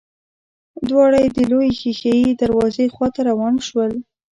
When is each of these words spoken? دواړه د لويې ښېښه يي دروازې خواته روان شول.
دواړه 0.89 1.19
د 1.35 1.37
لويې 1.51 1.73
ښېښه 1.79 2.11
يي 2.21 2.31
دروازې 2.41 2.85
خواته 2.95 3.19
روان 3.29 3.55
شول. 3.67 3.91